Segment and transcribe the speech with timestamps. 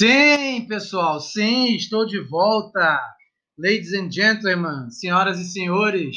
[0.00, 2.98] Sim, pessoal, sim, estou de volta.
[3.58, 6.16] Ladies and gentlemen, senhoras e senhores,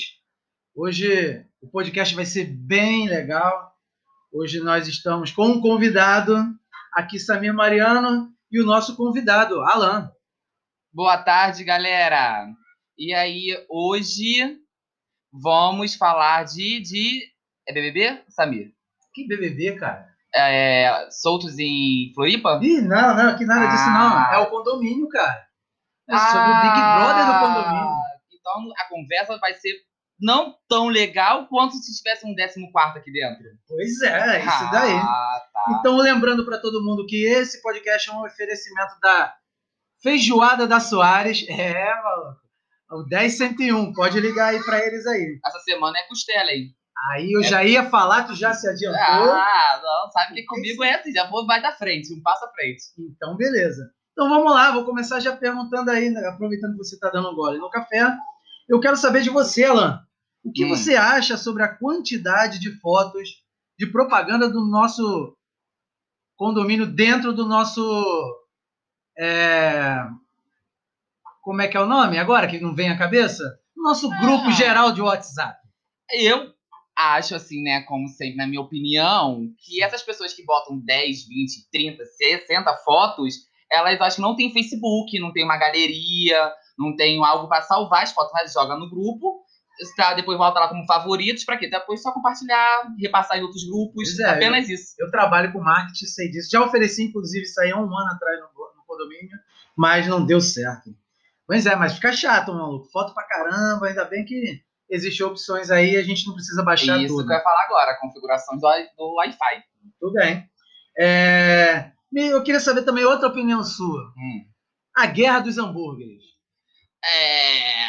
[0.73, 3.73] hoje o podcast vai ser bem legal.
[4.32, 6.34] Hoje nós estamos com um convidado,
[6.93, 10.09] aqui Samir Mariano, e o nosso convidado, Alan.
[10.93, 12.47] Boa tarde, galera.
[12.97, 14.61] E aí, hoje
[15.29, 17.21] vamos falar de, de...
[17.68, 18.71] É BBB, Samir?
[19.13, 20.12] Que BBB, cara?
[20.36, 22.60] É, soltos em Floripa?
[22.62, 24.18] Ih, não, não, que nada disso não.
[24.18, 24.32] Ah.
[24.34, 25.46] É o condomínio, cara.
[26.09, 27.94] É sobre o Big Brother do condomínio.
[28.34, 29.73] Então a conversa vai ser
[30.20, 33.44] não tão legal quanto se tivesse um 14 aqui dentro.
[33.68, 34.94] Pois é, é isso daí.
[34.94, 35.78] Ah, tá.
[35.80, 39.36] Então, lembrando para todo mundo que esse podcast é um oferecimento da
[40.02, 41.45] Feijoada da Soares.
[41.50, 42.42] É, maluco.
[42.92, 43.94] O 10101.
[43.94, 45.40] Pode ligar aí para eles aí.
[45.45, 46.73] Essa semana é costela, hein?
[47.12, 48.99] Aí eu já ia falar, tu já se adiantou.
[49.34, 52.50] Ah, não, sabe que comigo é assim, já vou vai da frente, um passo à
[52.52, 52.81] frente.
[52.97, 53.91] Então, beleza.
[54.14, 57.36] Então vamos lá, vou começar já perguntando aí, né, aproveitando que você está dando um
[57.36, 58.09] gole no café.
[58.69, 60.00] Eu quero saber de você, Alan.
[60.45, 60.69] O que Hum.
[60.69, 63.30] você acha sobre a quantidade de fotos
[63.78, 65.35] de propaganda do nosso
[66.38, 67.81] condomínio dentro do nosso.
[69.17, 69.97] é,
[71.41, 73.44] como é que é o nome agora, que não vem à cabeça?
[73.75, 74.52] Nosso grupo Ah.
[74.52, 75.58] geral de WhatsApp.
[76.11, 76.53] Eu
[76.95, 81.69] acho, assim, né, como sempre, na minha opinião, que essas pessoas que botam 10, 20,
[81.72, 83.35] 30, 60 fotos,
[83.72, 88.03] elas acho que não tem Facebook, não tem uma galeria, não tem algo para salvar
[88.03, 89.44] as fotos, mas joga no grupo,
[89.95, 91.67] pra depois volta lá como favoritos, pra quê?
[91.67, 94.95] Depois só compartilhar, repassar em outros grupos, é, apenas isso.
[95.00, 96.50] Eu trabalho com marketing, sei disso.
[96.52, 99.38] Já ofereci, inclusive, isso aí há um ano atrás no, no condomínio,
[99.75, 100.95] mas não deu certo.
[101.47, 102.89] Pois é, mas fica chato, maluco.
[102.91, 104.61] Foto pra caramba, ainda bem que
[104.94, 107.25] existem opções aí, a gente não precisa baixar isso tudo.
[107.25, 109.63] que eu ia falar agora, a configuração do, do Wi-Fi.
[110.00, 110.47] Tudo bem.
[110.97, 114.13] É, Eu queria saber também outra opinião sua.
[114.16, 114.45] Hum.
[114.95, 116.23] A guerra dos hambúrgueres.
[117.03, 117.88] É.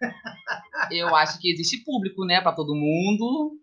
[0.90, 3.58] Eu acho que existe público, né, pra todo mundo.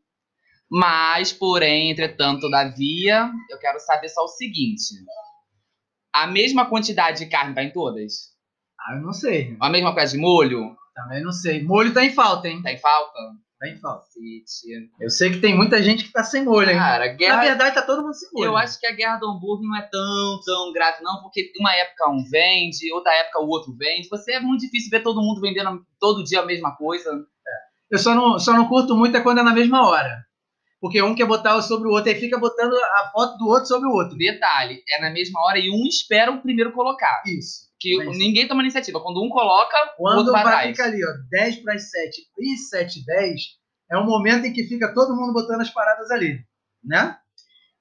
[0.69, 4.95] Mas, porém, entretanto, todavia, eu quero saber só o seguinte:
[6.13, 8.31] a mesma quantidade de carne vai em todas?
[8.79, 9.55] Ah, eu não sei.
[9.59, 10.75] A mesma quantidade de molho?
[10.93, 11.63] Também não sei.
[11.63, 12.61] Molho tá em falta, hein?
[12.61, 13.19] Tá em falta?
[13.59, 14.07] Tá em falta.
[14.99, 16.77] Eu sei que tem muita gente que tá sem molho, hein?
[16.77, 17.41] Cara, Na guerra.
[17.41, 18.45] verdade, tá todo mundo sem molho.
[18.47, 21.73] Eu acho que a guerra do hambúrguer não é tão, tão grave, não, porque uma
[21.75, 24.09] época um vende, outra época o outro vende.
[24.09, 27.09] Você é muito difícil ver todo mundo vendendo todo dia a mesma coisa.
[27.89, 30.25] Eu só não, só não curto muito é quando é na mesma hora.
[30.79, 33.87] Porque um quer botar sobre o outro, aí fica botando a foto do outro sobre
[33.87, 34.17] o outro.
[34.17, 37.21] Detalhe, é na mesma hora e um espera o primeiro colocar.
[37.27, 37.69] Isso.
[37.81, 39.01] Que Mas- ninguém toma iniciativa.
[39.01, 42.21] Quando um coloca, o Quando outro vai vai ficar ali, ó, 10 para as 7
[42.37, 43.41] e 7 e 10,
[43.91, 46.39] é o momento em que fica todo mundo botando as paradas ali,
[46.83, 47.17] né?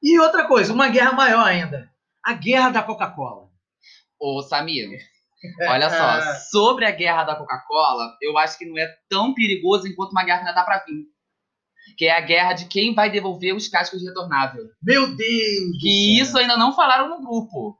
[0.03, 1.91] E outra coisa, uma guerra maior ainda.
[2.25, 3.51] A guerra da Coca-Cola.
[4.19, 4.89] Ô, Samir,
[5.69, 6.35] olha só.
[6.51, 10.39] Sobre a guerra da Coca-Cola, eu acho que não é tão perigoso enquanto uma guerra
[10.39, 11.05] ainda dá pra vir.
[11.99, 14.65] Que é a guerra de quem vai devolver os cascos retornáveis.
[14.83, 15.79] Meu Deus!
[15.79, 17.79] Que isso ainda não falaram no grupo.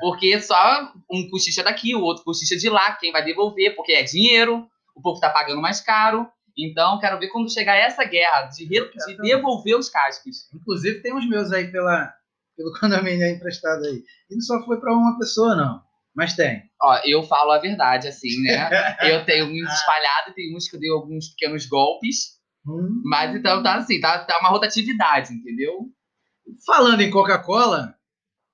[0.00, 4.02] Porque só um cochicha daqui, o outro cochicha de lá, quem vai devolver, porque é
[4.02, 6.28] dinheiro, o povo tá pagando mais caro.
[6.58, 10.48] Então, quero ver quando chegar essa guerra de, re- de devolver os cascos.
[10.54, 12.10] Inclusive, tem os meus aí pela,
[12.56, 14.02] pelo condomínio emprestado aí.
[14.30, 15.82] E não só foi para uma pessoa, não.
[16.14, 16.62] Mas tem.
[16.82, 18.70] Ó, eu falo a verdade, assim, né?
[19.02, 22.36] Eu tenho uns espalhados, tem uns que eu dei alguns pequenos golpes.
[22.66, 23.02] Hum.
[23.04, 25.90] Mas então tá assim, tá, tá uma rotatividade, entendeu?
[26.64, 27.94] Falando em Coca-Cola,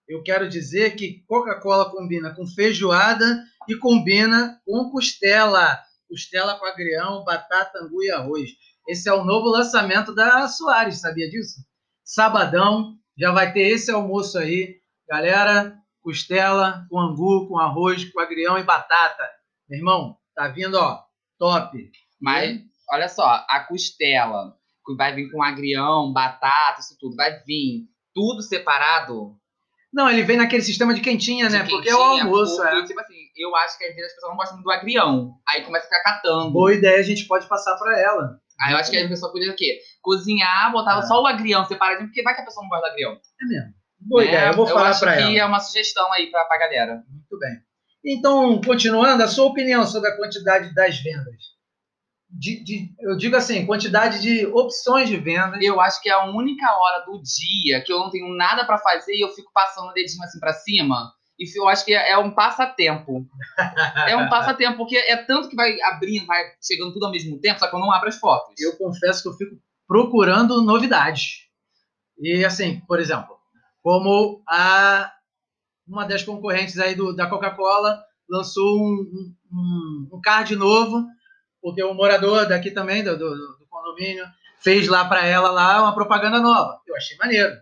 [0.09, 5.81] eu quero dizer que Coca-Cola combina com feijoada e combina com costela.
[6.09, 8.51] Costela com agrião, batata, angu e arroz.
[8.87, 11.61] Esse é o novo lançamento da Soares, sabia disso?
[12.05, 14.81] Sabadão, já vai ter esse almoço aí.
[15.09, 19.29] Galera, costela com angu, com arroz, com agrião e batata.
[19.69, 21.01] Meu irmão, tá vindo, ó,
[21.39, 21.91] top.
[22.21, 22.61] Mas,
[22.91, 24.55] olha só, a costela,
[24.85, 29.41] que vai vir com agrião, batata, isso tudo, vai vir tudo separado.
[29.93, 31.67] Não, ele vem naquele sistema de quentinha, de né?
[31.69, 32.85] Porque é o quentinha, almoço, porque, é.
[32.87, 35.35] Tipo assim, eu acho que às vezes as pessoas não gostam muito do agrião.
[35.49, 36.51] Aí começa a ficar catando.
[36.51, 38.39] Boa ideia, a gente pode passar para ela.
[38.61, 39.81] Aí eu acho que a pessoa podia o quê?
[40.01, 41.03] Cozinhar, botava É.
[41.03, 43.13] só o agrião separadinho, porque vai que a pessoa não gosta do agrião.
[43.13, 43.75] É mesmo.
[44.01, 44.29] Boa né?
[44.29, 45.39] ideia, eu vou falar acho para que ela.
[45.39, 47.03] é uma sugestão aí pra, pra galera.
[47.09, 47.51] Muito bem.
[48.05, 51.52] Então, continuando, a sua opinião sobre a quantidade das vendas?
[52.35, 55.61] De, de- eu digo assim, quantidade de opções de vendas.
[55.63, 58.79] Eu acho que é a única hora do dia que eu não tenho nada pra
[58.79, 61.13] fazer e eu fico passando o dedinho assim pra cima.
[61.39, 63.27] E eu acho que é é um passatempo.
[64.09, 67.59] É um passatempo, porque é tanto que vai abrindo, vai chegando tudo ao mesmo tempo,
[67.59, 68.61] só que eu não abro as fotos.
[68.61, 69.57] Eu confesso que eu fico
[69.87, 71.43] procurando novidades.
[72.19, 73.37] E assim, por exemplo,
[73.83, 75.11] como a
[75.87, 81.05] uma das concorrentes aí do, da Coca-Cola lançou um, um, um, card novo,
[81.63, 84.27] porque o morador daqui também, do, do, do condomínio,
[84.63, 86.81] fez lá para ela lá uma propaganda nova.
[86.87, 87.53] Eu achei maneiro.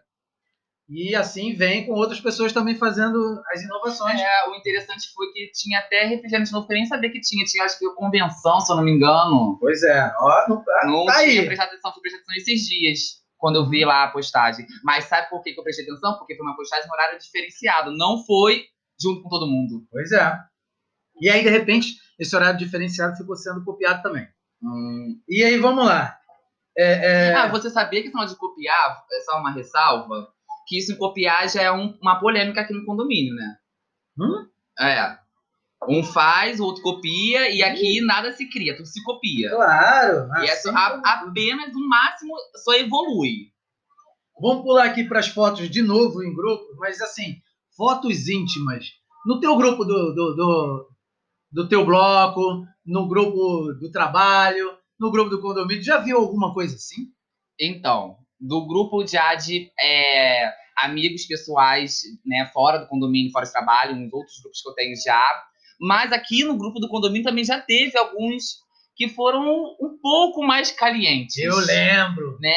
[0.88, 4.20] E assim vem com outras pessoas também fazendo as inovações.
[4.20, 7.44] É, o interessante foi que tinha até refrigerante novo, que eu nem sabia que tinha.
[7.44, 9.56] Tinha, acho que, convenção, se eu não me engano.
[9.60, 11.46] Pois é, ó, não, tá, não tá tinha aí.
[11.46, 12.98] prestado atenção, fui prestar atenção esses dias,
[13.38, 14.66] quando eu vi lá a postagem.
[14.82, 16.18] Mas sabe por que, que eu prestei atenção?
[16.18, 18.64] Porque foi uma postagem no horário diferenciado, não foi
[19.00, 19.86] junto com todo mundo.
[19.92, 20.36] Pois é.
[21.20, 24.28] E aí, de repente, esse horário diferenciado ficou sendo copiado também.
[24.62, 25.18] Hum.
[25.28, 26.16] E aí, vamos lá.
[26.78, 30.28] É, é, Ah, você sabia que negócio de copiar, é só uma ressalva,
[30.68, 33.56] que isso em copiar já é um- uma polêmica aqui no condomínio, né?
[34.18, 34.46] Hum?
[34.78, 35.18] É.
[35.88, 39.48] Um faz, o outro copia, e aqui nada se cria, tudo se copia.
[39.50, 40.28] Claro.
[40.42, 43.50] E é assim só- a- apenas o máximo só evolui.
[44.40, 47.36] Vamos pular aqui para as fotos de novo em grupo, mas assim,
[47.76, 48.86] fotos íntimas.
[49.26, 50.89] No teu grupo do, do, do,
[51.50, 56.74] do teu bloco, no grupo do trabalho, no grupo do condomínio, já viu alguma coisa
[56.74, 57.08] assim?
[57.58, 63.96] Então, do grupo já de é, amigos pessoais, né, fora do condomínio, fora do trabalho,
[63.96, 65.22] uns outros grupos que eu tenho já.
[65.80, 68.60] Mas aqui no grupo do condomínio também já teve alguns
[68.94, 69.42] que foram
[69.80, 71.42] um pouco mais calientes.
[71.56, 72.38] lembro.
[72.38, 72.54] né?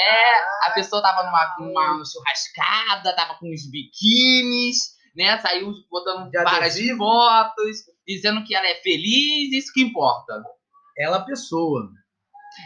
[0.63, 4.75] A pessoa tava numa, numa churrascada, tava com os biquínis,
[5.15, 5.39] né?
[5.39, 7.77] Saiu botando De várias fotos,
[8.07, 10.43] dizendo que ela é feliz, isso que importa.
[10.97, 11.89] Ela pessoa.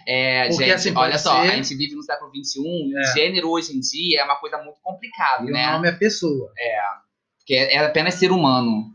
[0.08, 3.14] É, Porque, gente, assim, olha só, ser- a gente vive no século XXI, É.
[3.14, 5.72] gênero hoje em dia é uma coisa muito complicada, E o né?
[5.72, 6.52] nome é pessoa.
[7.40, 8.86] Porque é, é apenas ser humano.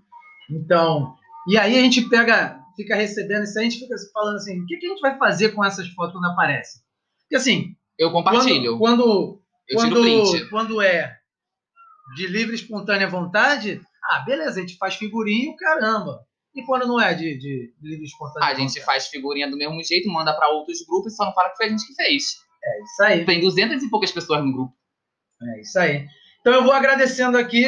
[0.50, 1.14] Então,
[1.48, 4.76] e aí a gente pega, fica recebendo isso a gente fica falando assim, o que,
[4.76, 6.82] que a gente vai fazer com essas fotos quando aparecem?
[7.22, 10.50] Porque assim, Eu compartilho, quando, quando, eu tiro quando, print.
[10.50, 11.16] quando é
[12.16, 13.80] de livre, espontânea vontade,
[14.10, 16.20] ah, beleza, a gente faz figurinha, caramba.
[16.54, 20.10] E quando não é de, de livre, espontânea A gente faz figurinha do mesmo jeito,
[20.10, 22.24] manda pra outros grupos e só não fala que foi a gente que fez.
[22.64, 24.74] É isso aí, Tem duzentas e poucas pessoas no grupo.
[25.42, 26.06] é isso aí.
[26.40, 27.64] Então eu vou agradecendo aqui,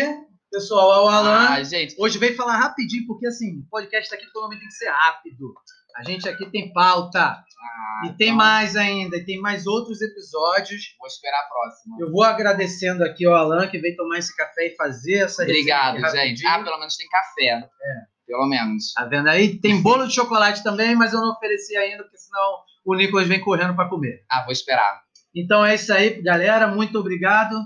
[0.50, 1.48] pessoal, ao Alan.
[1.50, 4.74] Ah, gente, Hoje veio falar rapidinho, porque assim, o podcast aqui todo mundo tem que
[4.74, 5.54] ser rápido.
[5.96, 7.20] A gente aqui tem pauta.
[7.20, 10.94] ah, E tem então, mais ainda, e tem mais outros episódios.
[10.98, 11.96] Vou esperar a próxima.
[12.00, 16.00] Eu vou agradecendo aqui ao Alan que veio tomar esse café e fazer essa Obrigado,
[16.10, 16.44] gente.
[16.46, 17.44] Ah, pelo menos tem café.
[17.46, 18.13] É.
[18.26, 18.92] Pelo menos.
[18.94, 19.58] Tá vendo aí?
[19.58, 23.40] Tem bolo de chocolate também, mas eu não ofereci ainda, porque senão o Nicolas vem
[23.40, 24.24] correndo para comer.
[24.30, 25.02] Ah, vou esperar.
[25.34, 26.68] Então é isso aí, galera.
[26.68, 27.56] Muito obrigado.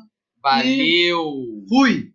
[0.43, 1.65] Valeu!
[1.69, 2.13] Fui!